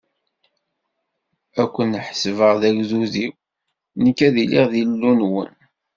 [1.61, 3.33] Ad ken-ḥesbeɣ d agdud-iw,
[4.03, 5.53] nekk ad iliɣ d Illu-nwen.